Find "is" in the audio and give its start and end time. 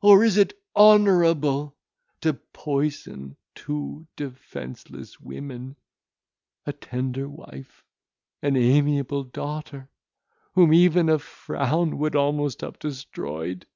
0.22-0.36